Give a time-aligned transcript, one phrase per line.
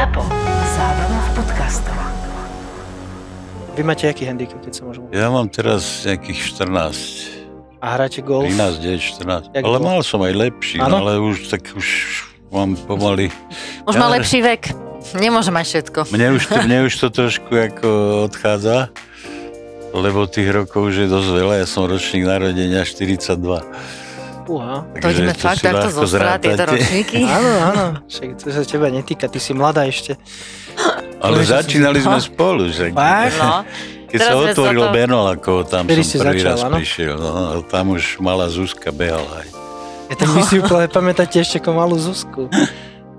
[0.00, 0.24] ZAPO.
[0.72, 1.98] Zábrná v podcastov.
[3.76, 5.04] Vy máte aký handicap, keď sa môžem?
[5.12, 8.48] Ja mám teraz nejakých 14, A hráte golf?
[8.48, 9.52] 13, 9, 14.
[9.52, 9.84] Jak ale bolo?
[9.84, 10.88] mal som aj lepší, Áno?
[10.88, 11.88] no, ale už tak už
[12.48, 13.28] mám pomaly.
[13.84, 14.72] Už má Ja- lepší vek.
[15.20, 15.98] Nemôže mať všetko.
[16.16, 17.88] Mne už, to, mne už to trošku ako
[18.24, 18.88] odchádza,
[19.92, 21.54] lebo tých rokov už je dosť veľa.
[21.60, 23.36] Ja som ročník narodenia 42.
[24.46, 24.76] Uha.
[24.94, 26.04] To ideme fakt takto zo
[26.38, 27.20] tieto ročníky.
[27.36, 27.84] Áno, áno.
[28.10, 30.16] Však to sa teba netýka, ty si mladá ešte.
[31.20, 32.68] Ale že začínali si- sme spolu.
[32.68, 32.92] Že?
[33.40, 33.62] No,
[34.08, 36.76] keď teraz sa sme otvoril sa to- Benolako, tam Vtedy som prvý začal, raz áno?
[36.76, 37.14] prišiel.
[37.14, 37.30] No,
[37.62, 39.48] tam už malá Zuzka behala aj.
[40.10, 42.50] Ja tak vy si úplne pamätáte ešte ako malú Zuzku.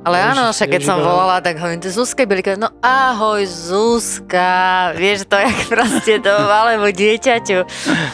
[0.02, 4.50] Ale áno, však keď som volala, tak hovorím, to Zuzka byli, no ahoj Zuzka,
[4.98, 7.62] vieš to, jak proste to malému dieťaťu.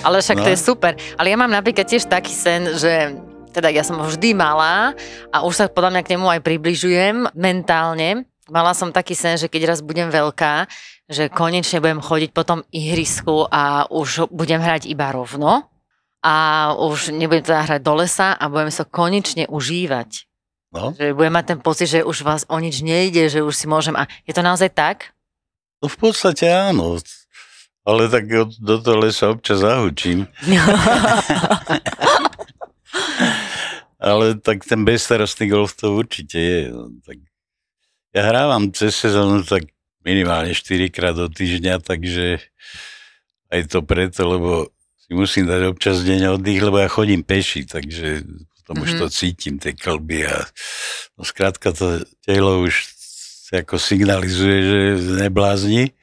[0.04, 0.54] Ale však to No.
[0.54, 0.92] je super.
[1.16, 3.16] Ale ja mám napríklad tiež taký sen, že
[3.56, 4.94] teda ja som ho vždy mala
[5.32, 8.28] a už sa podľa mňa k nemu aj približujem mentálne.
[8.52, 10.68] Mala som taký sen, že keď raz budem veľká,
[11.08, 15.68] že konečne budem chodiť po tom ihrisku a už budem hrať iba rovno
[16.20, 16.36] a
[16.76, 20.27] už nebudem teda hrať do lesa a budem sa konečne užívať.
[20.74, 23.66] No, Že budem mať ten pocit, že už vás o nič nejde, že už si
[23.72, 23.96] môžem.
[23.96, 25.16] A je to naozaj tak?
[25.82, 26.98] no v podstate áno.
[27.88, 28.28] Ale tak
[28.60, 30.28] do toho lesa občas zahučím.
[33.98, 36.62] Ale tak ten bezstarostný golf to určite je.
[36.70, 37.18] No, tak
[38.12, 39.72] ja hrávam cez sezónu tak
[40.04, 42.44] minimálne 4 krát do týždňa, takže
[43.52, 44.52] aj to preto, lebo
[45.00, 48.28] si musím dať občas deň oddych, lebo ja chodím peši, takže
[48.68, 48.84] potom mm-hmm.
[48.84, 49.00] už Mhm.
[49.00, 50.44] to cítim, tie klby a
[51.16, 52.84] no skrátka to telo už
[53.48, 54.78] ako signalizuje, že
[55.24, 55.96] neblázni.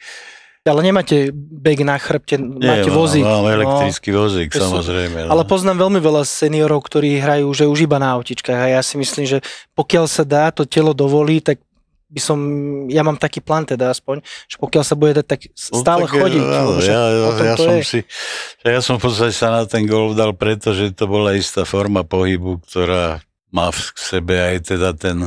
[0.65, 3.21] Ale nemáte bek na chrbte, máte mám- vozík.
[3.21, 3.53] Mám no.
[3.53, 5.29] elektrický vozík, To sú- samozrejme.
[5.29, 5.37] no.
[5.37, 8.97] Ale poznám veľmi veľa seniorov, ktorí hrajú že už iba na autičkách a ja si
[8.97, 9.39] myslím, že
[9.77, 11.61] pokiaľ sa dá, to telo dovolí, tak
[12.15, 12.39] by som,
[12.87, 16.15] ja mám taký plán teda aspoň, že pokiaľ sa bude dať, tak No stále tak,
[16.15, 16.45] chodiť.
[16.45, 17.83] áno, však ja, ja, ja, som je.
[17.83, 18.01] si,
[18.63, 22.63] ja som v podstate sa na ten golf dal, pretože to bola istá forma pohybu,
[22.63, 23.19] ktorá
[23.51, 25.19] má v sebe aj teda ten,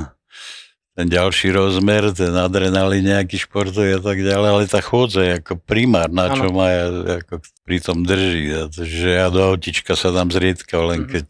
[0.94, 5.60] ten ďalší rozmer, ten adrenalín nejaký športový a tak ďalej, ale tá chôdza je ako
[5.60, 8.48] primárna, čo ma ja- ako pri tom drží.
[8.74, 11.10] Že ja do autička sa dám zriedka, len Mhm.
[11.10, 11.26] keď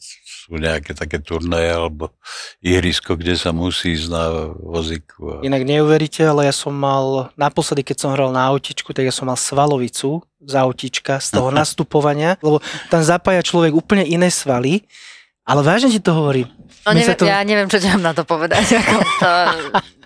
[0.48, 2.16] sú nejaké také turnaje alebo
[2.64, 4.24] ihrisko, kde sa musí ísť na
[4.56, 5.20] vozíku.
[5.28, 5.36] A...
[5.44, 9.28] Inak neuveríte, ale ja som mal, naposledy keď som hral na autičku, tak ja som
[9.28, 14.88] mal svalovicu z autička, z toho nastupovania, lebo tam zapája človek úplne iné svaly,
[15.44, 16.48] ale vážne ti to hovorím.
[16.88, 18.64] No neviem, to- ja neviem, čo ti mám na to povedať.
[18.80, 19.30] Ako to,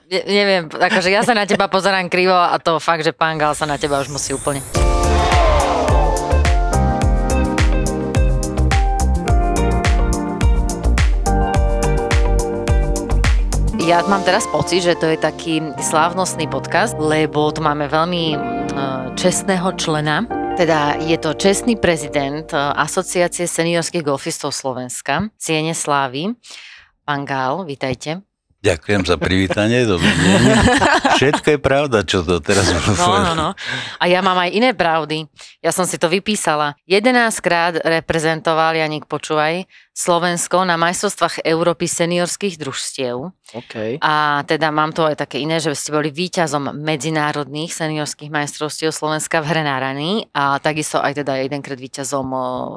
[0.09, 3.53] ne, neviem, akože ja sa na teba pozerám krivo a to fakt, že pán Gal
[3.53, 4.65] sa na teba už musí úplne.
[13.91, 18.39] Ja mám teraz pocit, že to je taký slávnostný podcast, lebo tu máme veľmi eh,
[19.19, 20.23] čestného člena.
[20.55, 26.31] Teda je to čestný prezident eh, Asociácie seniorských golfistov Slovenska, Ciene Slávy.
[27.03, 28.23] Pán Gál, vítajte.
[28.61, 30.41] Ďakujem za privítanie, dobrý deň.
[31.19, 33.49] Všetko je pravda, čo to teraz bolo No, no, no.
[33.97, 35.25] A ja mám aj iné pravdy.
[35.65, 36.77] Ja som si to vypísala.
[36.85, 43.35] 11 krát reprezentoval, Janik, počúvaj, Slovensko na majstrovstvách Európy seniorských družstiev.
[43.51, 43.99] OK.
[43.99, 49.43] A teda mám to aj také iné, že ste boli víťazom medzinárodných seniorských majstrovstiev Slovenska
[49.43, 52.23] v hre na rany a takisto aj teda jedenkrát víťazom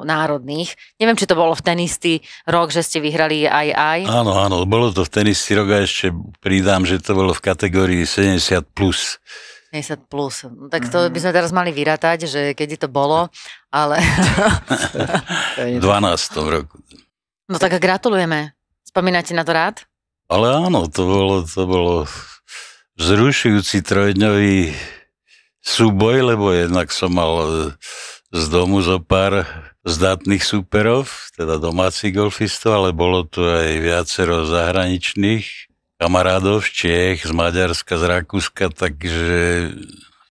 [0.03, 0.75] národných.
[0.99, 3.99] Neviem, či to bolo v ten istý rok, že ste vyhrali aj aj.
[4.11, 6.11] Áno, áno, bolo to v ten istý rok a ešte
[6.43, 8.67] pridám, že to bolo v kategórii 70+.
[8.75, 9.23] Plus.
[9.71, 10.47] 50 plus.
[10.47, 13.27] No, tak to by sme teraz mali vyratať, že kedy to bolo,
[13.71, 13.99] ale...
[15.79, 15.83] V 12.
[16.47, 16.79] roku.
[17.45, 18.57] No tak gratulujeme.
[18.81, 19.85] Spomínate na to rád?
[20.25, 21.95] Ale áno, to bolo, to bolo
[22.97, 24.73] vzrušujúci trojdňový
[25.61, 27.33] súboj, lebo jednak som mal
[28.33, 29.45] z domu zo pár
[29.85, 31.05] zdatných súperov,
[31.37, 35.45] teda domácich golfistov, ale bolo tu aj viacero zahraničných
[36.01, 39.71] kamarádov z Čiech, z Maďarska, z Rakúska, takže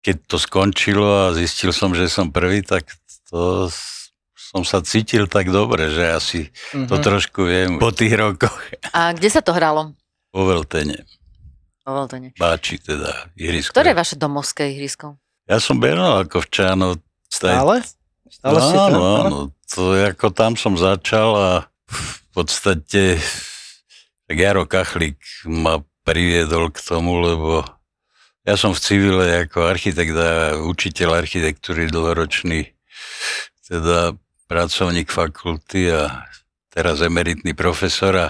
[0.02, 2.90] keď to skončilo a zistil som, že som prvý, tak
[3.30, 3.70] to
[4.56, 6.40] som sa cítil tak dobre, že asi
[6.72, 7.04] to Mhm.
[7.04, 8.56] trošku viem po tých rokoch.
[8.96, 9.92] A kde sa to hralo?
[10.32, 11.04] Po Veltene.
[11.84, 12.32] Vo Voltone.
[12.40, 13.76] Báči teda ihrisko.
[13.76, 15.20] Ktoré je vaše domovské ihrisko?
[15.46, 16.98] Ja som beral ako včano.
[17.30, 17.84] Stále?
[18.26, 18.90] Stále no, ste tam?
[18.90, 19.40] áno, áno.
[19.76, 21.52] To ako tam som začal a
[21.92, 23.22] v podstate
[24.26, 27.62] tak Jaro Kachlík ma priviedol k tomu, lebo
[28.42, 32.74] ja som v civile ako architekt a učiteľ architektúry dlhoročný,
[33.70, 36.26] teda pracovník fakulty a
[36.70, 38.28] teraz emeritný profesor a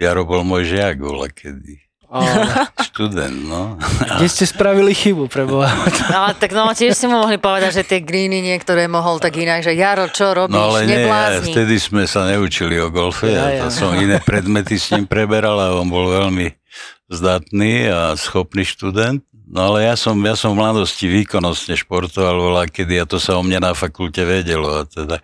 [0.00, 1.76] Jaro bol môj žiak, bola kedy.
[2.10, 3.78] Ale, študent, no.
[4.18, 5.70] kde ste spravili chybu, preboha?
[6.10, 9.62] Ale tak no, tiež si mu mohli povedať, že tie greeny niektoré mohol tak inak,
[9.62, 11.54] že Jaro, čo robíš, No ale nie, neblázni.
[11.54, 13.62] vtedy sme sa neučili o golfe, Ja, ja, ja.
[13.62, 16.50] to som iné predmety s ním preberal a on bol veľmi
[17.06, 19.22] zdatný a schopný študent.
[19.50, 23.34] No ale ja som, ja som v mladosti výkonnostne športoval voľa kedy a to sa
[23.34, 24.70] o mne na fakulte vedelo.
[24.78, 25.18] A teda,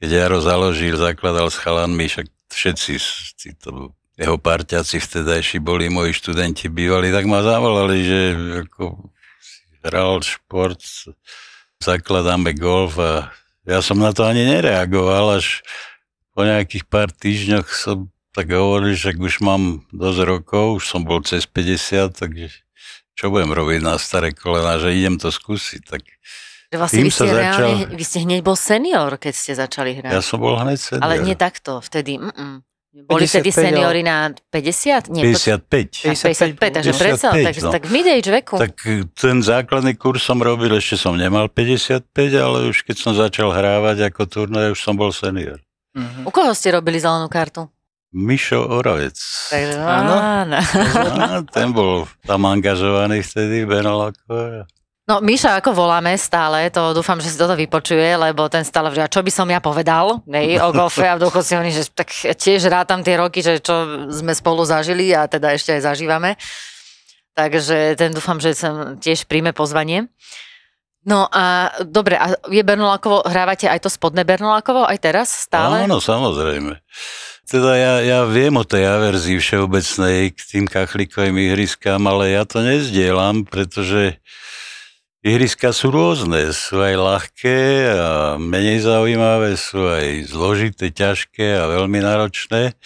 [0.00, 2.92] keď Jaro založil, zakladal s chalanmi, však všetci
[3.36, 8.20] si to, jeho parťaci vtedajší boli moji študenti bývali, tak ma zavolali, že
[8.64, 9.12] ako
[9.84, 10.80] hral šport,
[11.84, 13.28] zakladáme golf a
[13.68, 15.60] ja som na to ani nereagoval, až
[16.32, 21.20] po nejakých pár týždňoch som tak hovoril, že už mám dosť rokov, už som bol
[21.20, 22.48] cez 50, takže
[23.20, 25.82] čo budem robiť na staré kolena, že idem to skúsiť.
[25.84, 26.00] Tak
[26.72, 29.52] Že vlastne tým vy ste, sa reálne, začal- vy ste hneď bol senior, keď ste
[29.52, 30.12] začali hrať.
[30.16, 31.04] ja som bol hneď senior.
[31.04, 32.16] Ale nie takto, vtedy.
[32.16, 32.64] Mm-mm.
[32.90, 35.14] Boli 55, vtedy seniory na 50?
[35.14, 36.10] Nie, 55.
[36.10, 37.70] 55, takže 55, predsa, 55, takže no.
[37.70, 38.56] tak v mid-age veku.
[38.58, 42.02] Tak eh, ten základný kurz som robil, ešte som nemal 55,
[42.34, 45.62] ale už keď som začal hrávať ako turnaj, už som bol senior.
[45.94, 46.26] Mhm.
[46.26, 47.70] U koho ste robili zelenú kartu?
[48.10, 49.14] Mišo Oravec.
[49.54, 50.14] Takže, Áno.
[50.18, 50.58] áno.
[51.54, 54.66] Ten bol tam angažovaný vtedy, Benolako.
[55.06, 59.02] No, Miša, ako voláme stále, to dúfam, že si toto vypočuje, lebo ten stále vždy,
[59.02, 61.90] a čo by som ja povedal nej, o golfe a v duchu si hovorí, že
[61.90, 66.38] tak tiež rátam tie roky, že čo sme spolu zažili a teda ešte aj zažívame.
[67.34, 70.06] Takže ten dúfam, že som tiež príjme pozvanie.
[71.00, 75.88] No a dobre, a je Bernolákovo, hrávate aj to spodné Bernolákovo aj teraz stále?
[75.88, 76.76] Áno, samozrejme.
[77.48, 82.60] Teda ja, ja viem o tej averzii všeobecnej k tým kachlíkovým ihriskám, ale ja to
[82.62, 84.20] nezdielam, pretože
[85.24, 86.52] ihriska sú rôzne.
[86.52, 87.58] Sú aj ľahké
[87.90, 92.76] a menej zaujímavé, sú aj zložité, ťažké a veľmi náročné.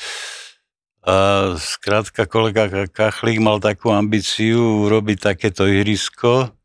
[1.04, 1.16] A
[1.60, 6.56] skrátka kolega Kachlík mal takú ambíciu urobiť takéto ihrisko,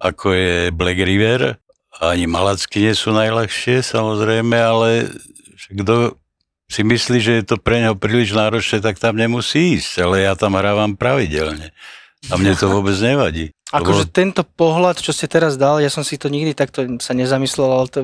[0.00, 1.60] ako je Black River.
[2.00, 5.12] Ani malacky nie sú najľahšie, samozrejme, ale
[5.68, 6.16] kto
[6.70, 10.32] si myslí, že je to pre neho príliš náročné, tak tam nemusí ísť, ale ja
[10.38, 11.74] tam hrávam pravidelne.
[12.30, 13.52] A mne to vôbec nevadí.
[13.76, 17.12] Akože Lebo- tento pohľad, čo ste teraz dal, ja som si to nikdy takto sa
[17.12, 18.02] nezamyslel, ale to,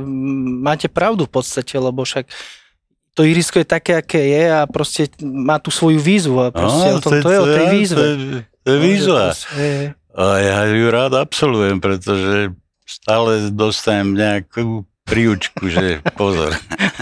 [0.62, 2.26] máte pravdu v podstate, lebo však
[3.16, 6.94] to irisko je také, aké je a proste má tú svoju výzvu a proste Á,
[6.94, 7.96] o tom, to, je o tej výzve.
[7.96, 9.22] To je, to je výzva.
[9.32, 12.56] No, A ja ju rád absolvujem, pretože
[12.88, 16.56] stále dostanem nejakú príučku, že pozor.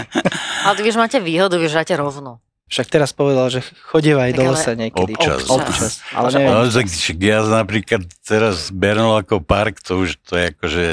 [0.67, 2.43] Ale vy už máte výhodu, vy už hráte rovno.
[2.65, 3.61] Však teraz povedal, že
[3.93, 5.13] chodieva aj Tak do ale- lesa niekedy.
[5.15, 5.41] Občas.
[5.47, 5.91] Občas.
[6.11, 6.49] Ale neviem.
[6.49, 10.85] No, tak však ja napríklad teraz Bernal ako park, to už to je akože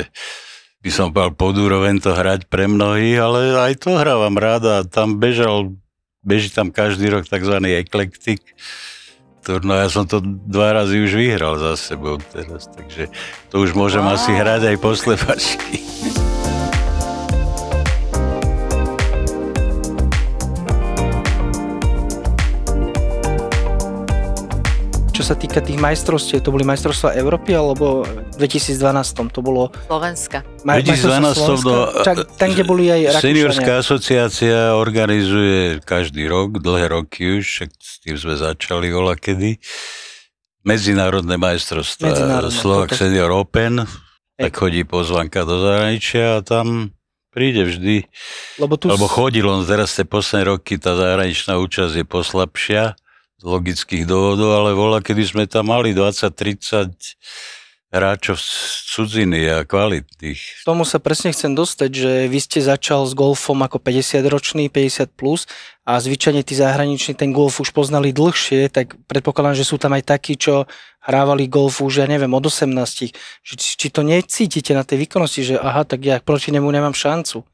[0.82, 4.76] by som povedal pod úroveň to hrať pre mnohých, ale aj to hrávam rád a
[4.84, 5.72] tam bežal,
[6.20, 7.56] beží tam každý rok tzv.
[7.62, 8.42] eklektik.
[9.42, 13.10] No ja som to dva razy už vyhral za sebou teraz, takže
[13.50, 14.14] to už môžem Wow.
[14.14, 14.94] asi hrať aj po
[25.22, 30.42] Čo sa týka tých majstrovstiev, to boli majstrovstvá Európy alebo v 2012 to bolo Slovenska.
[30.66, 32.02] ma- 2012 majstrovstvá Slovenska?
[32.02, 33.86] Čak, tam, kde boli aj Seniorská Rakúšania.
[33.86, 39.62] asociácia organizuje každý rok, dlhé roky už, však s tým sme začali voľa kedy.
[40.66, 43.06] Medzinárodné majstrovstvá, Slovak toto.
[43.06, 43.86] Senior Open,
[44.34, 46.91] tak chodí pozvanka do zahraničia a tam
[47.31, 48.10] príde vždy,
[48.58, 52.98] Lebo tu alebo chodil on teraz tie posledné roky, tá zahraničná účasť je poslabšia
[53.43, 56.94] z logických dôvodov, ale voľa, kedy sme tam mali 20-30
[57.93, 58.49] hráčov z
[58.89, 60.63] cudziny a kvalitných.
[60.63, 65.13] K tomu sa presne chcem dostať, že vy ste začal s golfom ako 50-ročný, 50
[65.13, 65.44] plus
[65.84, 70.08] a zvyčajne tí zahraniční ten golf už poznali dlhšie, tak predpokladám, že sú tam aj
[70.08, 70.65] takí, čo
[71.05, 73.13] hrávali golf už, ja neviem, od 18.
[73.44, 76.96] Že, či, či to necítite na tej výkonnosti, že aha, tak ja proti nemu nemám
[76.96, 77.44] šancu.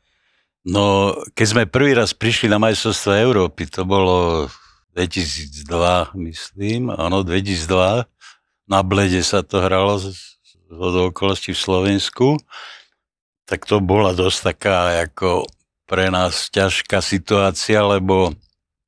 [0.68, 4.47] No, keď sme prvý raz prišli na majstrovstvo Európy, to bolo
[4.98, 8.02] 2002, myslím, áno, 2002.
[8.66, 10.10] Na Blede sa to hralo z,
[10.66, 12.26] z okolností v Slovensku.
[13.46, 15.46] Tak to bola dosť taká ako
[15.86, 18.34] pre nás ťažká situácia, lebo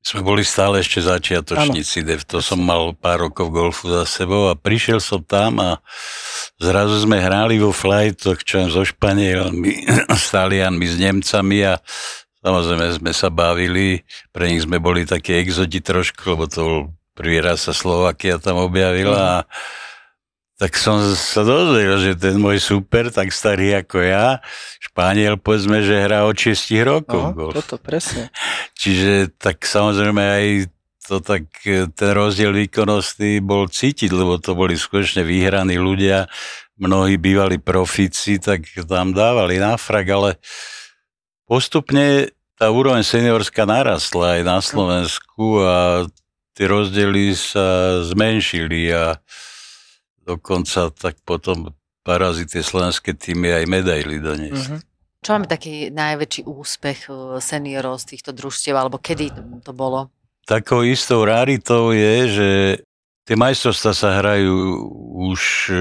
[0.01, 4.57] sme boli stále ešte začiatočníci, dev, to som mal pár rokov golfu za sebou a
[4.57, 5.77] prišiel som tam a
[6.57, 11.77] zrazu sme hrali vo flightoch, čo so Španielmi, s Talianmi, s Nemcami a
[12.41, 16.79] samozrejme sme sa bavili, pre nich sme boli také exoti trošku, lebo to bol
[17.13, 19.49] prvý raz sa Slovakia tam objavila a
[20.57, 24.37] tak som sa dozvedel, že ten môj super, tak starý ako ja,
[24.77, 27.57] Španiel, povedzme, že hrá od 6 rokov No, golf.
[27.57, 28.29] toto presne.
[28.81, 30.45] Čiže tak samozrejme aj
[31.01, 36.29] to tak e, ten rozdiel výkonnostný bol cítiť, lebo to boli skutočne vyhraní ľudia,
[36.77, 40.29] mnohí bývali profíci, tak tam dávali na frak, ale
[41.45, 46.05] postupne tá úroveň seniorská narastla aj na Slovensku a
[46.53, 49.17] tie rozdiely sa zmenšili a
[50.21, 51.73] dokonca tak potom
[52.05, 54.77] parazity slovenské týmy aj medaily doniesli.
[54.77, 54.89] Mhm.
[55.21, 59.29] Čo máme taký najväčší úspech eh, seniorov z týchto družstiev, alebo kedy
[59.61, 60.09] to bolo?
[60.49, 62.49] Takou istou raritou je, že
[63.29, 64.57] tie majstrovstvá sa hrajú
[65.29, 65.73] už e,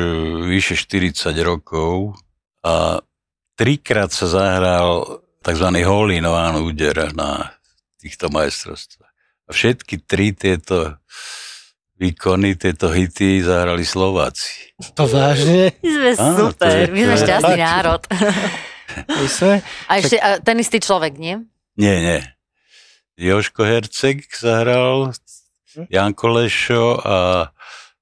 [0.53, 2.21] vyše 40 rokov
[2.61, 3.01] a
[3.57, 5.67] trikrát sa zahral tzv.
[5.85, 7.53] hole in one úder na
[7.97, 9.13] týchto majstrovstvách.
[9.47, 11.01] A všetky tri tieto
[12.01, 14.73] výkony, tieto hity zahrali Slováci.
[14.97, 15.77] To vážne?
[15.85, 18.01] My sme Áno, super, je- my sme šťastný národ.
[19.07, 19.55] My sme?
[19.87, 21.45] A ešte a ten istý človek, nie?
[21.77, 22.21] Nie, nie.
[23.21, 25.13] Joško Herceg zahral,
[25.93, 27.53] Janko Lešo a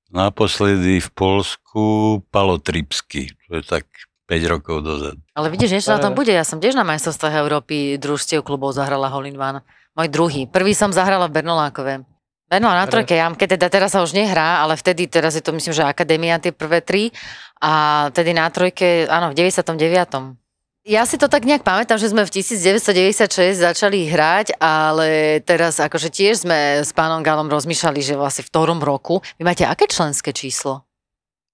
[0.09, 1.83] naposledy v Polsku
[2.30, 3.35] Palo Tripsky.
[3.50, 3.85] To je tak
[4.28, 5.18] 5 rokov dozadu.
[5.32, 6.28] Ale vidíš, niečo na tom bude.
[6.28, 9.64] Ja som tiež na majstrovstvách Európy družstiev klubov zahrala Holin One.
[9.97, 10.44] Môj druhý.
[10.44, 12.04] Prvý som zahrala v Bernolákove.
[12.49, 15.52] Bernola na trojke, ja, keď teda teraz sa už nehrá, ale vtedy, teraz je to
[15.52, 17.12] myslím, že akadémia tie prvé tri
[17.61, 19.68] a tedy na trojke, áno, v 99.
[20.88, 26.08] Ja si to tak nejak pamätám, že sme v 1996 začali hrať, ale teraz akože
[26.08, 29.20] tiež sme s pánom Galom rozmýšľali, že vlastne v ktorom roku.
[29.37, 30.88] Vy máte aké členské číslo?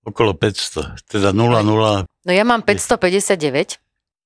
[0.04, 2.04] Okolo 500, teda 0,0.
[2.04, 3.80] No ja mám 559,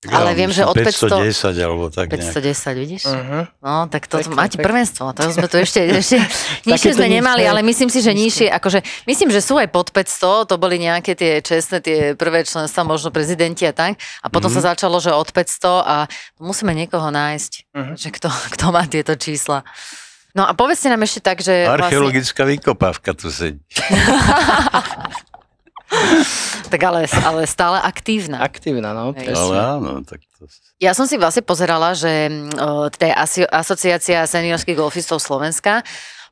[0.06, 2.30] Ale viem, že od 510 alebo tak nejak.
[2.30, 3.02] 510, vidíš?
[3.04, 3.50] Uh-huh.
[3.58, 4.62] No, tak to Pekne, máte pekne.
[4.62, 5.10] prvenstvo.
[5.10, 6.22] To sme tu ešte, ešte
[6.64, 10.46] nižšie sme nemali, ale myslím si, že nižšie, akože, myslím, že sú aj pod 500,
[10.46, 13.94] to boli nejaké tie čestné, tie prvé členstva, možno prezidenti a tak.
[14.20, 14.56] A potom Mhm.
[14.56, 16.06] sa začalo, že od 500 a
[16.38, 17.92] musíme niekoho nájsť, Mhm.
[17.96, 19.66] že kto, kto má tieto čísla.
[20.30, 23.58] No a povedzte nám ešte tak, že vlastne, Archeologická vykopávka tu sedí.
[26.72, 28.44] tak ale, ale stále aktívna.
[28.44, 29.16] Aktívna, no.
[29.16, 29.32] Hej.
[29.32, 30.44] Ale áno, tak to...
[30.78, 32.54] Ja som si vlastne pozerala, že mm,
[32.94, 35.82] teda je asociácia seniorských golfistov Slovenska.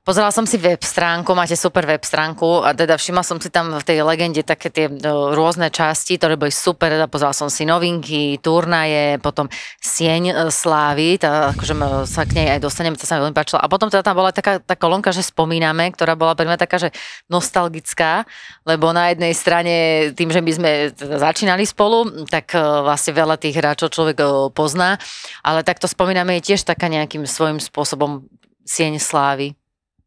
[0.07, 3.75] Pozerala som si web stránku, máte super web stránku a teda všimla som si tam
[3.75, 7.67] v tej legende také tie no, rôzne časti, ktoré boli super, teda pozerala som si
[7.67, 9.51] novinky, turnaje, potom
[9.83, 11.75] sieň e, slávy, tá, akože
[12.07, 13.59] sa k nej aj dostaneme, to sa mi veľmi páčilo.
[13.59, 16.79] A potom teda tam bola taká tá kolónka, že spomíname, ktorá bola pre mňa taká,
[16.79, 16.95] že
[17.27, 18.31] nostalgická,
[18.63, 19.75] lebo na jednej strane
[20.15, 24.55] tým, že my sme teda začínali spolu, tak e, vlastne veľa tých hráčov človek e,
[24.55, 25.03] pozná,
[25.43, 28.23] ale takto spomíname je tiež taká nejakým svojím spôsobom
[28.63, 29.59] sieň slávy.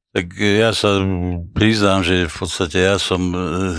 [0.09, 0.97] Tak ja sa
[1.53, 3.77] priznám, že v podstate ja som eh,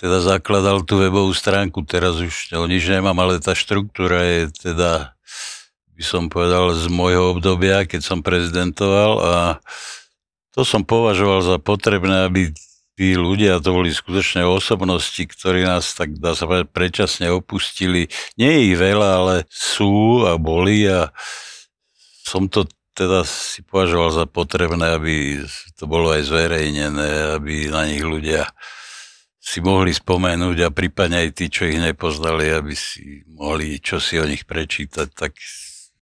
[0.00, 5.12] teda zakladal tú webovú stránku, teraz už o nič nemám, ale tá štruktúra je teda,
[5.92, 9.36] by som povedal, z môjho obdobia, keď som prezidentoval a
[10.56, 12.48] to som považoval za potrebné, aby
[12.96, 18.06] tí ľudia, to boli skutočne osobnosti, ktorí nás tak dá sa povedať predčasne opustili.
[18.40, 21.10] Nie je ich veľa, ale sú a boli a
[22.22, 25.42] som to teda si považoval za potrebné, aby
[25.74, 28.46] to bolo aj zverejnené, aby na nich ľudia
[29.44, 34.16] si mohli spomenúť a prípadne aj tí, čo ich nepoznali, aby si mohli čo si
[34.16, 35.36] o nich prečítať, tak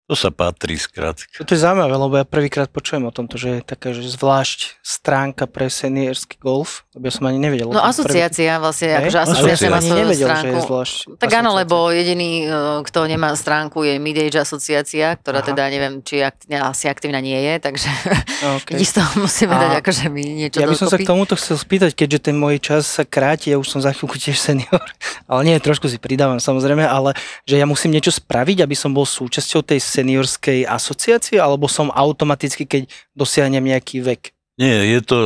[0.08, 1.28] to sa patrí skrátka.
[1.44, 5.44] To je zaujímavé, lebo ja prvýkrát počujem o tomto, že je taká, že zvlášť stránka
[5.44, 7.68] pre seniorský golf, lebo ja som ani nevedel.
[7.68, 8.98] No asociácia vlastne, Hej?
[9.04, 10.64] akože asociácia som má svoju nevedel, že je stránku.
[10.64, 11.60] zvlášť Tak áno, asociácia.
[11.60, 15.48] lebo jediný, eh, kto nemá stránku je Midage asociácia, ktorá Aha.
[15.52, 17.88] teda neviem, či akt, asi aktívna nie je, takže
[18.38, 18.80] Okay.
[18.80, 18.86] okay.
[18.88, 21.04] to musíme A dať akože my niečo Ja by som sa dokopy.
[21.04, 24.16] k tomuto chcel spýtať, keďže ten môj čas sa kráti, ja už som za chvíľku
[24.16, 24.80] tiež senior,
[25.30, 27.12] ale nie, trošku si pridávam samozrejme, ale
[27.44, 32.64] že ja musím niečo spraviť, aby som bol súčasťou tej seniorskej asociácie, alebo som automaticky,
[32.64, 34.30] keď dosiahnem nejaký vek.
[34.58, 35.18] Nie, je to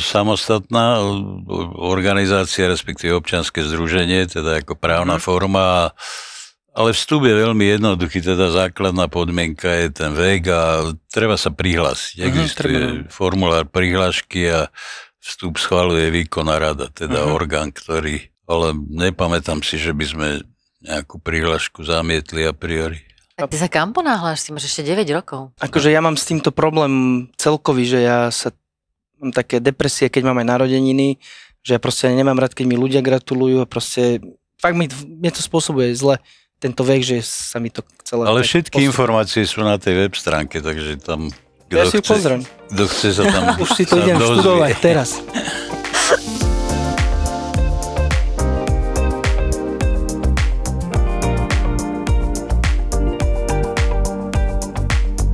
[0.00, 1.04] samostatná
[1.76, 5.22] organizácia, respektíve občianske združenie, teda ako právna Mhm.
[5.22, 5.92] forma,
[6.72, 10.62] ale vstup je veľmi jednoduchý, teda základná podmienka je ten vek a
[11.12, 12.16] treba sa prihlásiť.
[12.20, 13.10] Mhm, Existuje treba.
[13.12, 14.72] formulár prihlášky a
[15.20, 17.30] vstup schvaluje výkonná rada, teda Mhm.
[17.30, 20.28] orgán, ktorý, ale nepamätám si, že by sme
[20.80, 23.04] nejakú prihlášku zamietli a priori.
[23.40, 24.44] A ty sa kam ponáhľaš?
[24.44, 25.50] Ty máš ešte 9 rokov.
[25.56, 26.92] Akože ja mám s týmto problém
[27.34, 28.52] celkový, že ja sa
[29.16, 31.16] mám také depresie, keď mám aj narodeniny,
[31.60, 34.20] že ja proste nemám rád, keď mi ľudia gratulujú a proste
[34.56, 36.16] fakt mi, mne to spôsobuje zle
[36.56, 38.24] tento vek, že sa mi to celé...
[38.24, 41.28] Ale všetky postupne- informácie sú na tej web stránke, takže tam...
[41.68, 42.42] Ja si ju pozriem.
[42.68, 44.40] Kto chce sa tam Už si to idem dozvie.
[44.40, 45.08] študovať teraz.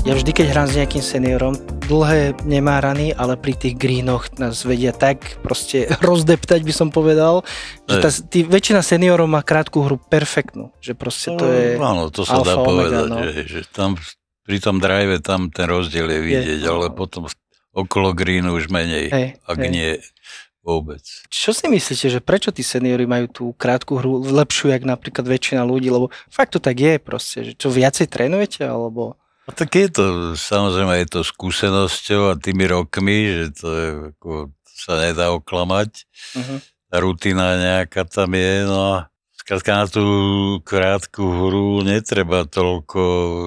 [0.06, 1.58] Ja vždy, keď hrám s nejakým seniorom,
[1.90, 7.42] dlhé nemá rany, ale pri tých greenoch nás vedia tak proste rozdeptať, by som povedal,
[7.90, 11.74] že tá, tý, väčšina seniorov má krátku hru perfektnú, že proste to je...
[11.74, 13.16] No, áno, to sa alfa, dá omega, povedať, no.
[13.18, 13.98] že, že tam
[14.46, 16.70] pri tom drive tam ten rozdiel je vidieť, Je.
[16.70, 17.26] ale potom
[17.74, 19.70] okolo greenu už menej, Hej, ak hej.
[19.74, 19.90] nie
[20.62, 21.02] vôbec.
[21.34, 25.66] Čo si myslíte, že prečo tí seniori majú tú krátku hru lepšiu, jak napríklad väčšina
[25.66, 29.18] ľudí, lebo fakt to tak je proste, že čo viacej trénujete, alebo...
[29.46, 34.30] A tak je to, samozrejme je to skúsenosťou a tými rokmi, že to je, ako,
[34.66, 36.02] sa nedá oklamať.
[36.34, 36.58] Uh-huh.
[36.90, 38.96] Rutina nejaká tam je, no a
[39.46, 40.02] skrátka na tú
[40.66, 43.46] krátku hru netreba toľko e,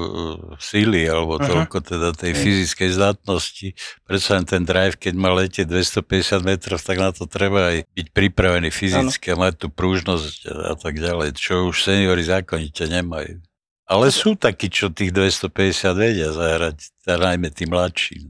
[0.63, 1.43] síly, alebo Aha.
[1.43, 3.75] toľko teda tej fyzickej zdatnosti.
[4.07, 8.07] Predsa len ten drive, keď má letieť 250 metrov, tak na to treba aj byť
[8.15, 13.43] pripravený fyzicky a mať tú prúžnosť a tak ďalej, čo už seniori zákonite nemajú.
[13.89, 18.21] Ale sú takí, čo tých 250 vedia zahrať, teda najmä tí mladší.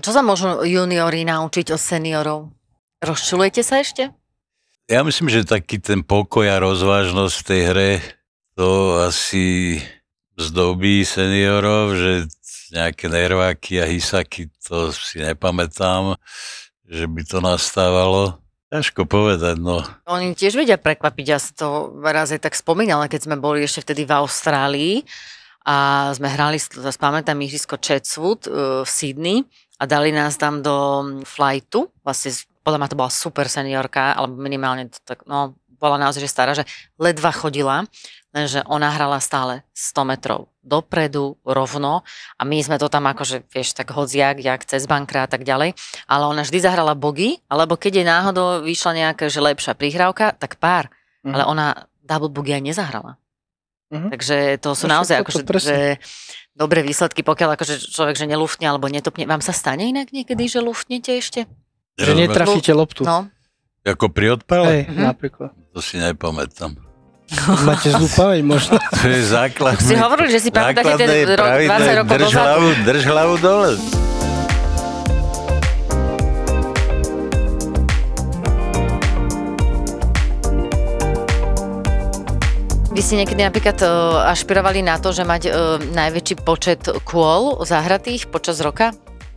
[0.00, 2.48] Čo sa môžu juniori naučiť od seniorov?
[3.04, 4.08] Rozčulujete sa ešte?
[4.88, 7.90] Ja myslím, že taký ten pokoj a rozvážnosť v tej hre,
[8.56, 9.78] to asi
[10.40, 12.12] zdobí seniorov, že
[12.72, 16.16] nejaké nerváky a hysaky, to si nepamätám,
[16.88, 18.40] že by to nastávalo.
[18.72, 19.84] Ťažko povedať, no.
[20.08, 21.68] Oni tiež vedia prekvapiť, ja som to
[22.00, 24.94] raz aj tak spomínala, keď sme boli ešte vtedy v Austrálii
[25.68, 29.44] a sme hrali, zase pamätám, ihrisko Chatswood uh, v Sydney
[29.76, 32.32] a dali nás tam do flightu, vlastne
[32.64, 36.56] podľa mňa to bola super seniorka, alebo minimálne to tak, no, bola naozaj že stará,
[36.56, 36.64] že
[36.96, 37.84] ledva chodila,
[38.32, 42.06] lenže ona hrala stále 100 metrov dopredu, rovno
[42.38, 45.74] a my sme to tam akože, vieš, tak hodziak, jak cez bankra a tak ďalej,
[46.06, 50.56] ale ona vždy zahrala bogy, alebo keď je náhodou vyšla nejaká že lepšia prihrávka, tak
[50.62, 50.86] pár,
[51.26, 51.32] Mhm.
[51.34, 51.66] ale ona
[52.06, 53.18] double bogy aj nezahrala.
[53.90, 54.08] Mhm.
[54.14, 55.76] Takže to sú No, naozaj akože, že
[56.54, 59.26] dobré výsledky, pokiaľ akože človek, že neluftne alebo netopne.
[59.26, 61.44] Vám sa stane inak niekedy, že luftnete ešte?
[61.98, 63.04] Že netrafíte loptu.
[63.04, 63.28] No,
[63.82, 64.86] Ako pri odpale?
[64.86, 65.02] Hej, Mhm.
[65.02, 65.50] napríklad.
[65.74, 66.91] To si nepamätám.
[67.68, 68.74] Máte zlú pamäť možno.
[69.02, 69.80] To je základ.
[69.82, 72.38] si hovorili, že si pamätáte ten rok, 20 rokov drž dozadu.
[72.38, 73.72] hlavu, drž hlavu dole.
[82.92, 88.28] Vy ste niekedy napríklad uh, ašpirovali na to, že mať uh, najväčší počet kôl zahratých
[88.28, 88.92] počas roka?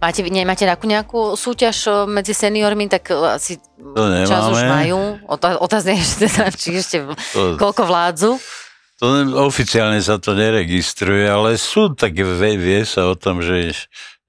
[0.06, 5.18] Máte, nemáte nejakú, nejakú súťaž uh, medzi seniormi, tak uh, asi To čas už majú.
[5.66, 8.38] Otázne je, že teda, či ešte To, koľko vládzu.
[9.02, 13.74] to ne- oficiálne sa to neregistruje, ale sú také, vie, vie sa o tom, že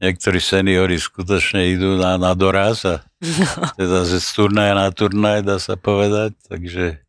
[0.00, 3.04] niektorí seniori skutočne idú na, na doraz a
[3.80, 7.04] teda z turnaja na turnaj, dá sa povedať, takže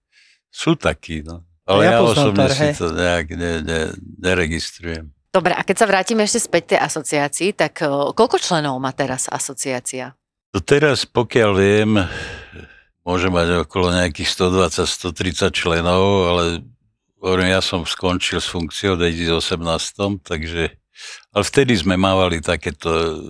[0.51, 1.47] sú takí, no.
[1.67, 3.79] Ale Ja ja, osobne si to nejak ne, ne,
[4.23, 5.11] neregistrujem.
[5.37, 9.29] Dobre, a keď sa vrátime ešte späť tej asociácii, tak uh, koľko členov má teraz
[9.29, 10.17] asociácia?
[10.49, 11.93] To teraz, pokiaľ viem,
[13.05, 16.65] môže mať okolo nejakých 120-130 členov, ale
[17.21, 20.73] hovorím, ja som skončil s funkciou v 2018, takže
[21.37, 23.21] ale vtedy sme mávali takéto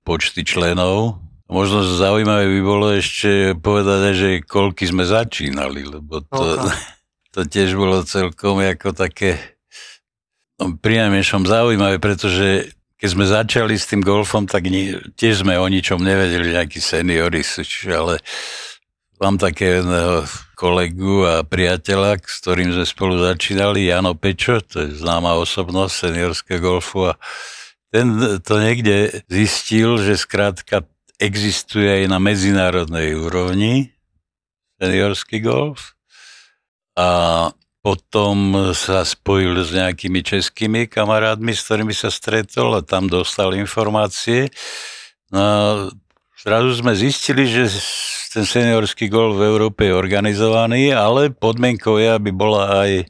[0.00, 1.20] počty členov.
[1.44, 6.72] Možno zaujímavé by bolo ešte povedať, že koľky sme začínali, lebo to, Koľko?
[7.36, 9.59] to tiež bolo celkom ako také
[10.80, 16.04] prinajmenšom zaujímavé, pretože keď sme začali s tým golfom, tak ni, tiež sme o ničom
[16.04, 17.40] nevedeli, nejakí seniori,
[17.88, 18.20] ale
[19.16, 25.00] mám také jedného kolegu a priateľa, s ktorým sme spolu začínali, Jano Pečo, to je
[25.00, 27.16] známa osobnosť seniorského golfu a
[27.88, 30.84] ten to niekde zistil, že skrátka
[31.16, 33.96] existuje aj na medzinárodnej úrovni
[34.80, 35.96] seniorský golf
[36.96, 37.48] a
[37.80, 44.52] potom sa spojil s nejakými českými kamarátmi, s ktorými sa stretol a tam dostal informácie.
[45.32, 45.88] No
[46.36, 47.72] zrazu sme zistili, že
[48.30, 53.08] ten seniorský golf v Európe je organizovaný, ale podmienkou je, aby bola aj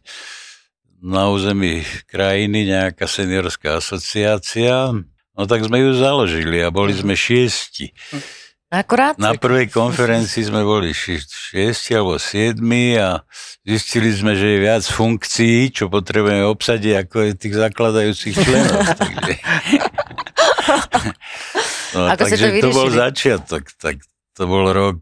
[1.00, 4.94] na území krajiny nejaká seniorská asociácia.
[5.34, 7.90] No tak sme ju založili a boli sme šiesti.
[8.70, 9.18] Akurát?
[9.18, 13.20] Na prvej konferencii sme boli ši- šiesti alebo siedmi a
[13.60, 18.80] zistili sme, že je viac funkcií, čo potrebujeme obsadiť, ako je tých zakladajúcich členov.
[18.96, 19.32] takže
[21.92, 22.96] no, Ako ste to takže to bol vyriešili?
[22.96, 23.62] začiatok.
[23.74, 23.94] Tak
[24.32, 24.98] to bol rok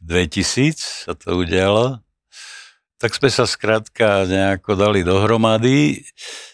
[0.00, 1.98] 2000, sa to udialo.
[2.98, 6.02] Tak sme sa skrátka nejako dali dohromady.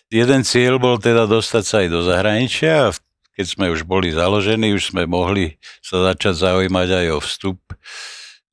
[0.07, 3.01] Jeden cieľ bol teda dostať sa aj do zahraničia a v-
[3.35, 7.59] keď sme už boli založení, už sme mohli sa začať zaujímať aj o vstup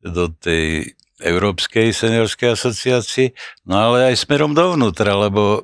[0.01, 3.37] do tej Európskej seniorskej asociácie,
[3.69, 5.61] no ale aj smerom dovnútra, lebo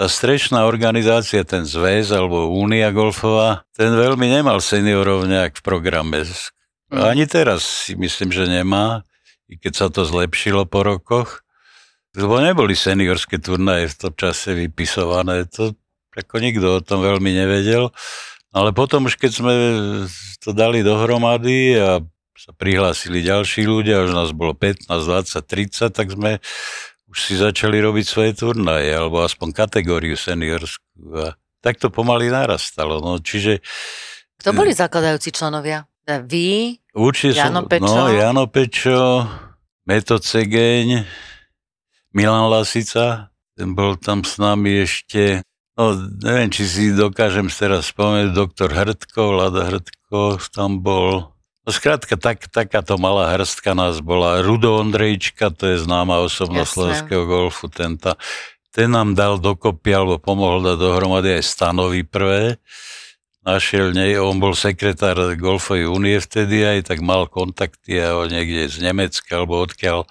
[0.00, 6.24] tá strešná organizácia, ten zväz alebo Únia golfová, ten veľmi nemal seniorov nejak v programe.
[6.88, 7.04] Mm.
[7.04, 9.04] Ani teraz si myslím, že nemá,
[9.44, 11.44] i keď sa to zlepšilo po rokoch.
[12.16, 15.46] Lebo neboli seniorské turnaje v tom čase vypisované.
[15.54, 15.76] To
[16.16, 17.94] ako nikto o tom veľmi nevedel.
[18.50, 19.54] Ale potom už keď sme
[20.42, 22.02] to dali dohromady a
[22.40, 26.40] sa prihlásili ďalší ľudia, už nás bolo 15, 20, 30, tak sme
[27.10, 30.88] už si začali robiť svoje turnaje, alebo aspoň kategóriu seniorskú.
[31.20, 33.04] A tak to pomaly narastalo.
[33.04, 33.60] No, čiže
[34.40, 35.84] Kto boli zakladajúci členovia?
[36.00, 36.80] Teda Vy?
[36.96, 37.92] určite Jano som, Pečo?
[37.92, 39.28] No, Jano Pečo,
[39.84, 41.04] Meto Cegeň,
[42.16, 45.44] Milan Lasica, ten bol tam s nami ešte,
[45.80, 51.32] no neviem, či si dokážem teraz spomenúť, doktor Hrdko, Lada Hrdko tam bol.
[51.64, 54.44] No skrátka, tak, takáto malá hrstka nás bola.
[54.44, 56.76] Rudo Ondrejčka, to je známa osobnosť Jasné.
[56.76, 58.20] slovenského golfu, ten, ta,
[58.76, 62.60] ten nám dal dokopy, alebo pomohol dať dohromady aj stanovy prvé.
[63.40, 68.84] Našiel, nie, on bol sekretár Golfovej únie vtedy aj, tak mal kontakty a niekde z
[68.84, 70.04] Nemecka alebo odkiaľ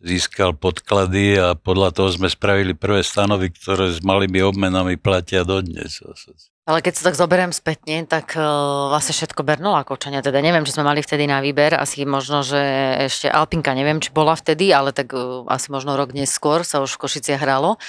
[0.00, 6.00] získal podklady a podľa toho sme spravili prvé stanovy, ktoré s malými obmenami platia dodnes.
[6.68, 8.44] Ale keď sa tak zoberiem spätne, tak uh,
[8.92, 10.22] vlastne všetko Bernolákovčania.
[10.22, 11.74] Teda neviem, či sme mali vtedy na výber.
[11.74, 12.60] Asi možno, že
[13.10, 16.94] ešte Alpinka, neviem, či bola vtedy, ale tak uh, asi možno rok neskôr sa už
[16.94, 17.80] v Košiciach hralo.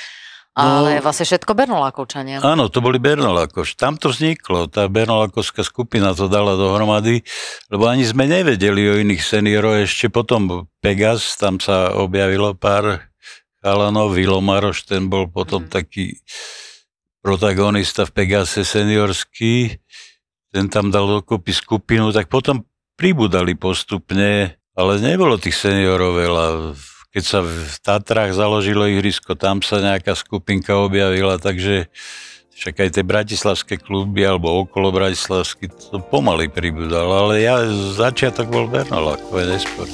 [0.52, 2.44] Ale vlastne všetko Bernolákovčania.
[2.44, 3.80] Áno, to boli Bernolákoš.
[3.80, 7.24] Tam to vzniklo, tá Bernolákovská skupina to dala dohromady,
[7.72, 9.88] lebo ani sme nevedeli o iných seniorov.
[9.88, 13.00] Ešte potom Pegas, tam sa objavilo pár
[13.64, 15.72] chalanov, Vilo Maroš, ten bol potom Mhm.
[15.72, 16.20] taký
[17.22, 19.78] protagonista v Pegase seniorský,
[20.52, 22.66] ten tam dal dokopy skupinu, tak potom
[23.00, 26.46] pribudali postupne, ale nebolo tých seniorov veľa.
[27.12, 31.92] Keď sa v Tatrách založilo ihrisko, tam sa nejaká skupinka objavila, takže
[32.56, 37.68] však aj tie bratislavské kluby alebo okolo Bratislavsky to pomaly pribudalo, ale ja
[38.00, 39.92] začiatok bol Bernalakové neskôr.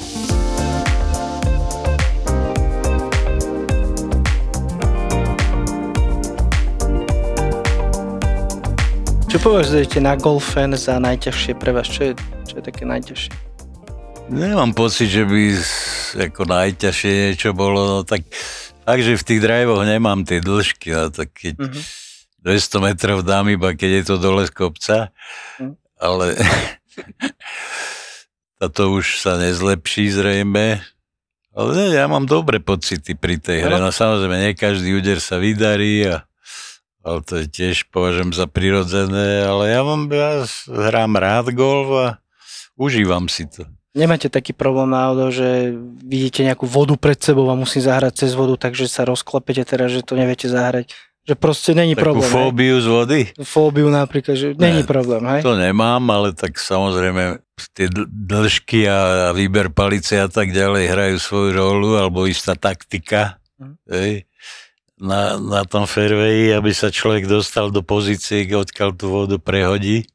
[9.26, 11.90] Čo považujete na golfen za najťažšie pre vás?
[11.90, 13.47] Čo je, čo je také najťažšie?
[14.28, 15.40] Nemám pocit, že by
[16.28, 18.28] ako najťažšie niečo bolo, no tak
[18.84, 21.80] fakt, že v tých drivoch nemám tie dĺžky, no tak keď Mhm.
[22.38, 24.96] 200 metrov dám iba, keď je to dole z kopca,
[25.58, 25.74] Mhm.
[25.96, 26.36] ale
[28.60, 30.84] táto už sa nezlepší zrejme.
[31.50, 33.80] Ale ne, ja mám dobré pocity pri tej hre.
[33.80, 36.22] No samozrejme, nie každý úder sa vydarí, a,
[37.02, 42.06] ale to je tiež považujem za prirodzené, ale ja, mám, ja hrám rád golf a
[42.78, 43.66] užívam si to.
[43.98, 48.54] Nemáte taký problém náhodou, že vidíte nejakú vodu pred sebou a musí zahrať cez vodu,
[48.56, 50.94] takže sa rozklapete teraz, že to neviete zahrať.
[51.26, 52.24] Že proste není Takú problém.
[52.24, 52.36] hej?
[52.40, 53.20] fóbiu z vody?
[53.36, 55.42] Fóbiu napríklad, že není Ne, problém, hej?
[55.42, 57.42] To nemám, ale tak samozrejme
[57.74, 58.98] tie dĺžky a
[59.34, 63.74] výber palice a tak ďalej hrajú svoju rolu, alebo istá taktika Mhm.
[63.90, 64.12] hej,
[64.96, 70.06] na, na tom fairwayi, aby sa človek dostal do pozície, odkiaľ tú vodu prehodí.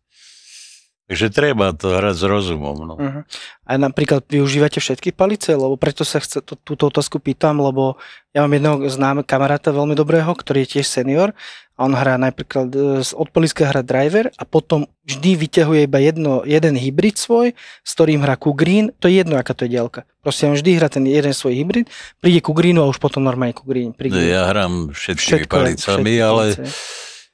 [1.14, 2.78] Takže treba to hrať s rozumom.
[2.90, 2.96] No.
[2.98, 3.22] Uh-huh.
[3.70, 8.02] A napríklad využívate všetky palice, lebo preto sa chce, to, túto otázku pýtam, lebo
[8.34, 11.38] ja mám jedného známe kamaráta veľmi dobrého, ktorý je tiež senior
[11.78, 16.42] a on hrá napríklad e, z odpaliska hrá driver a potom vždy vyťahuje iba jedno,
[16.50, 17.54] jeden hybrid svoj,
[17.86, 20.10] s ktorým hrá ku green, to je jedno, aká to je diaľka.
[20.26, 23.54] Proste on vždy hrá ten jeden svoj hybrid, príde ku greenu a už potom normálne
[23.54, 23.94] ku green.
[23.94, 24.18] Greenu.
[24.18, 26.46] Ja hrám všetkými Všetko, palicami, všetky ale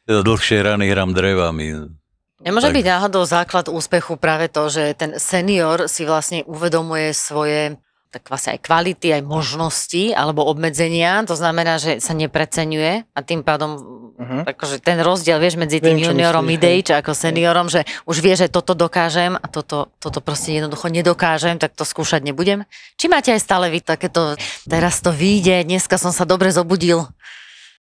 [0.04, 1.99] teda dlhšie rany hrám drevami.
[2.40, 2.76] Nemôže Tak.
[2.80, 7.76] byť náhodou základ úspechu práve to, že ten senior si vlastne uvedomuje svoje
[8.10, 11.22] tak vlastne aj kvality, aj možnosti alebo obmedzenia.
[11.30, 13.78] To znamená, že sa nepreceňuje a tým pádom
[14.20, 14.50] Mhm.
[14.52, 18.52] akože ten rozdiel, vieš, medzi tým Viem, juniorom mid-age ako seniorom, že už vie, že
[18.52, 22.68] toto dokážem a toto, toto proste jednoducho nedokážem, tak to skúšať nebudem.
[23.00, 24.36] Či máte aj stále vy takéto,
[24.68, 27.08] teraz to vyjde, dneska som sa dobre zobudil.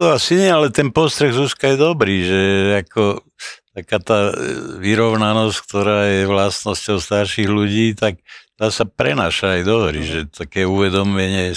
[0.02, 2.40] To asi nie, ale ten postreh Zuzka je dobrý, že
[2.84, 3.24] ako
[3.76, 4.34] taká tá e,
[4.80, 8.24] vyrovnanosť, ktorá je vlastnosťou starších ľudí, tak
[8.56, 11.52] tá sa prenáša aj do hry, že také uvedomenie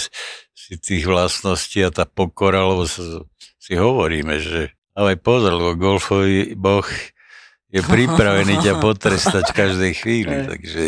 [0.51, 3.23] si tých vlastností a tá pokora, lebo sa,
[3.55, 6.83] si hovoríme, že dávaj pozor, lebo golfový boh
[7.71, 10.83] je pripravený ťa potrestať v každej chvíli, takže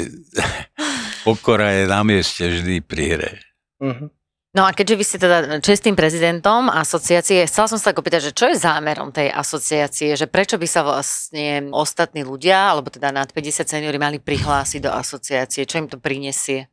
[1.26, 3.32] pokora je na mieste vždy pri hre.
[3.80, 4.21] Mhm.
[4.52, 8.36] No a keďže vy ste teda čestým prezidentom asociácie, chcela som sa tak opýtať, že
[8.36, 13.32] čo je zámerom tej asociácie, že prečo by sa vlastne ostatní ľudia, alebo teda nad
[13.32, 16.68] 50 seniori mali prihlásiť do asociácie, čo im to prinesie?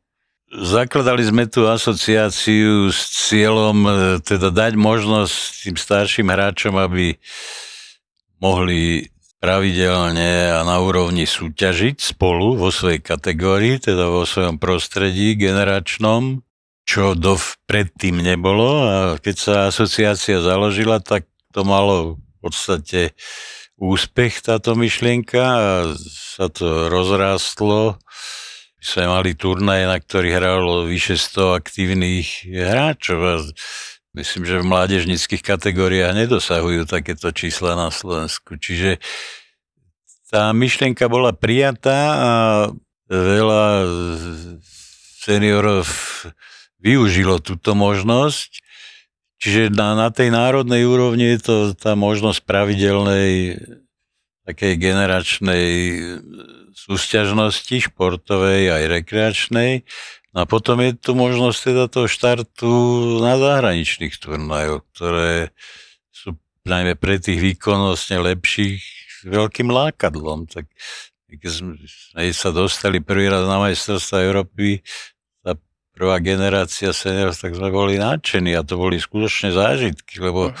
[0.51, 3.91] Zakladali sme tú asociáciu s cieľom e,
[4.27, 7.15] teda dať možnosť tým starším hráčom, aby
[8.43, 9.07] mohli
[9.39, 16.43] pravidelne a na úrovni súťažiť spolu vo svojej kategórii, teda vo svojom prostredí generačnom,
[16.89, 17.37] čo do
[17.69, 23.13] predtým nebolo a keď sa asociácia založila, tak to malo v podstate
[23.77, 25.69] úspech táto myšlienka a
[26.33, 28.01] sa to rozrástlo.
[28.81, 33.35] My sme mali turnaje, na ktorých hralo vyše 100 aktívnych hráčov a
[34.09, 38.57] Myslím, že v mládežnických kategóriách nedosahujú takéto čísla na Slovensku.
[38.57, 38.97] Čiže
[40.33, 42.33] tá myšlienka bola prijatá a
[43.05, 43.85] veľa
[45.21, 45.85] seniorov
[46.79, 48.59] využilo túto možnosť.
[49.39, 53.55] Čiže na, na tej národnej úrovni je to tá možnosť pravidelnej
[54.43, 55.67] takej generačnej
[56.75, 59.85] súťažnosti športovej aj rekreačnej
[60.33, 62.73] a potom je tu možnosť teda toho štartu
[63.21, 65.53] na zahraničných turnajoch, ktoré
[66.13, 68.81] sú najmä pre tých výkonnostne lepších
[69.25, 70.45] veľkým lákadlom.
[70.49, 70.69] Tak
[71.29, 71.73] keď sme
[72.33, 74.81] sa dostali prvý raz na majstrovstvá Európy,
[75.99, 80.55] prvá generácia seniorov, tak sme boli nadšení a to boli skutočne zážitky, lebo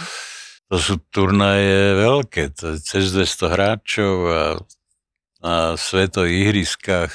[0.67, 4.41] to sú turnaje veľké, to je cez 200 hráčov a
[5.39, 7.11] na svetových ihriskách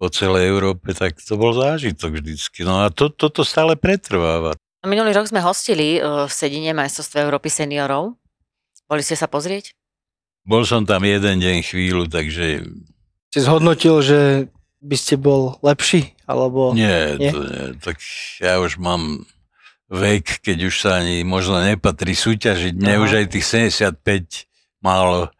[0.00, 2.64] po celej Európe, tak to bol zážitok vždycky.
[2.64, 4.56] No a to, toto stále pretrváva.
[4.86, 8.16] Minulý rok sme hostili e, v Sedine majstrovstve Európy seniorov.
[8.88, 9.74] Boli ste sa pozrieť?
[10.48, 12.64] Bol som tam jeden deň chvíľu, takže...
[13.28, 14.20] Si zhodnotil, že
[14.80, 16.17] by ste bol lepší?
[16.28, 16.76] Alebo...
[16.76, 17.32] Nie, nie?
[17.32, 17.64] To nie.
[17.80, 17.96] tak
[18.38, 19.24] ja už mám
[19.88, 22.76] vek, keď už sa ani možno nepatrí súťažiť.
[22.76, 23.02] Mne Aha.
[23.08, 24.44] už aj tých 75
[24.84, 25.32] málo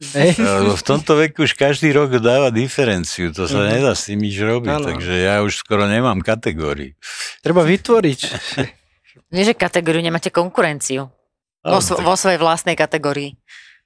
[0.80, 3.76] v tomto veku už každý rok dáva diferenciu, to sa uh-huh.
[3.76, 4.86] nedá s tým nič robiť, ano.
[4.88, 6.96] takže ja už skoro nemám kategórií.
[7.44, 8.20] Treba vytvoriť.
[9.36, 11.12] Nie, že kategóriu, nemáte konkurenciu.
[11.60, 12.00] Vo, tak...
[12.00, 13.36] vo svojej vlastnej kategórii.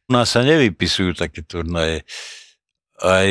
[0.07, 2.07] U nás sa nevypisujú také turnaje.
[3.03, 3.31] Aj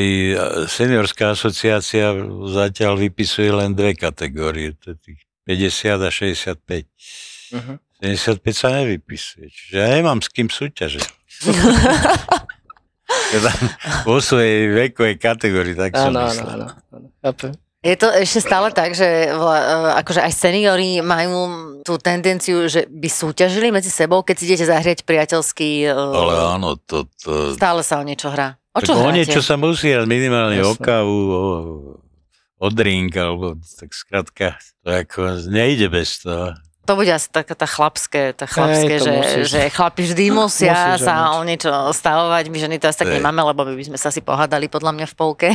[0.68, 2.12] seniorská asociácia
[2.52, 6.84] zatiaľ vypisuje len dve kategórie, to je tých 50 a 65.
[7.54, 7.80] Uh-huh.
[8.04, 11.08] 75 sa nevypisuje, čiže ja nemám s kým súťažiť.
[13.32, 13.52] teda
[14.04, 16.48] vo svojej vekovej kategórii, tak som áno, myslel.
[16.50, 17.52] Áno, áno, áno.
[17.84, 19.36] Je to ešte stále tak, že e,
[20.00, 21.52] akože aj seniori majú
[21.84, 25.92] tú tendenciu, že by súťažili medzi sebou, keď si idete zahrieť priateľský...
[25.92, 27.04] E, Ale áno, to...
[27.20, 27.52] to...
[27.60, 28.56] Stále sa o niečo hrá.
[28.74, 30.70] O čo tak o niečo sa musí hrať minimálne Jasne.
[30.70, 31.44] o kávu, o,
[32.58, 36.58] o drink, alebo tak skrátka, to ako nejde bez toho.
[36.84, 39.14] To bude asi taká tá chlapské, tá chlapské Hej, že,
[39.48, 42.52] že chlapi vždy musia musíš sa o niečo stavovať.
[42.52, 43.24] My ženy to asi tak Hej.
[43.24, 45.50] nemáme, lebo my by sme sa asi pohádali podľa mňa v polke.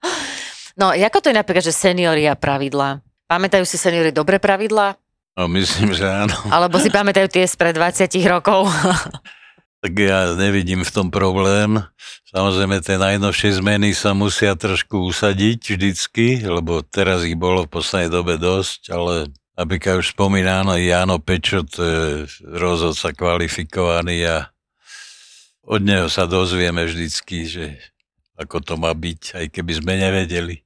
[0.80, 3.04] no, ako to je napríklad, že seniori a pravidlá?
[3.26, 4.96] Pamätajú si seniori dobre pravidlá?
[5.36, 6.32] No, myslím, že áno.
[6.48, 8.72] Alebo si pamätajú tie spred 20 rokov?
[9.80, 11.82] Tak ja nevidím v tom problém.
[12.32, 18.10] Samozrejme, tie najnovšie zmeny sa musia trošku usadiť vždycky, lebo teraz ich bolo v poslednej
[18.10, 22.06] dobe dosť, ale Napríklad už spomínáno Jano Pečo, to je
[22.44, 24.52] rozhodca kvalifikovaný a
[25.64, 27.80] od neho sa dozvieme vždycky, že
[28.36, 30.60] ako to má byť, aj keby sme nevedeli.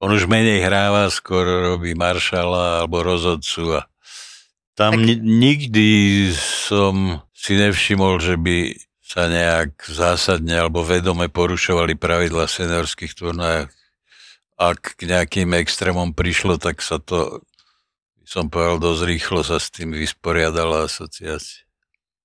[0.00, 3.89] On už menej hráva, skôr robí maršala alebo rozhodcu a
[4.74, 5.22] tam tak...
[5.22, 5.88] nikdy
[6.34, 13.72] som si nevšimol, že by sa nejak zásadne alebo vedome porušovali pravidla seniorských turnajov.
[14.60, 17.42] Ak k nejakým extrémom prišlo, tak sa to
[18.30, 21.66] som povedal, dosť rýchlo sa s tým vysporiadala asociácia.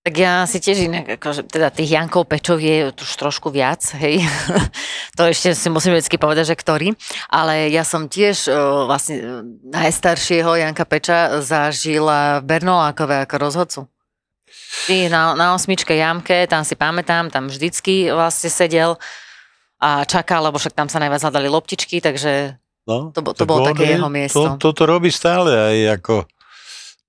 [0.05, 4.21] Tak ja si tiež inak, akože, teda tých Jankov Pečov je už trošku viac, hej.
[5.17, 6.93] to ešte si musím vždycky povedať, že ktorý.
[7.25, 9.25] Ale ja som tiež o, vlastne e,
[9.65, 13.79] najstaršieho Janka Peča zažila v Bernolákove ako rozhodcu.
[14.85, 19.01] Ty na, na osmičke Jamke, tam si pamätám, tam vždycky vlastne sedel
[19.81, 23.97] a čakal, lebo však tam sa najviac hľadali loptičky, takže No, to, to bolo také
[23.97, 24.61] jeho miesto.
[24.61, 26.29] To, toto robí stále aj ako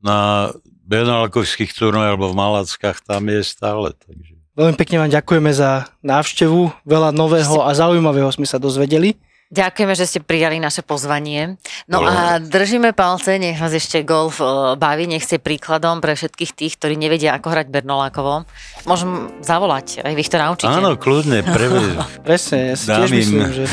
[0.00, 0.50] na
[0.86, 3.90] Benalkovských turnoch alebo v Malackách, tam je stále.
[3.96, 4.36] Takže.
[4.56, 6.72] Veľmi pekne vám ďakujeme za návštevu.
[6.88, 9.18] Veľa nového a zaujímavého sme sa dozvedeli.
[9.46, 11.54] Ďakujeme, že ste prijali naše pozvanie.
[11.86, 16.50] No a držíme palce, nech vás ešte golf e, baví, nech ste príkladom pre všetkých
[16.50, 18.42] tých, ktorí nevedia, ako hrať Bernolákovo.
[18.90, 20.74] Môžem zavolať, aj vy ich to naučíte.
[20.74, 21.94] Áno, kľudne, prvé.
[22.26, 23.64] Presne, ja si tiež myslím, že...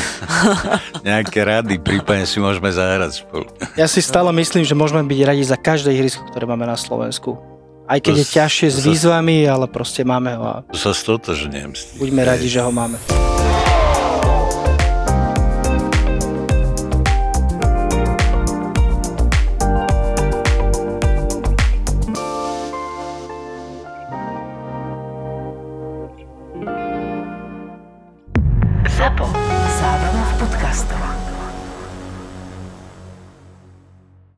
[1.10, 3.50] nejaké rady, prípadne si môžeme zahrať spolu.
[3.74, 7.34] Ja si stále myslím, že môžeme byť radi za každé ihrisko, ktoré máme na Slovensku.
[7.90, 10.44] Aj keď to je ťažšie s výzvami, ale proste máme ho.
[10.46, 10.56] A...
[10.70, 11.98] To sa stotožňujem.
[11.98, 12.96] Buďme radi, že ho máme.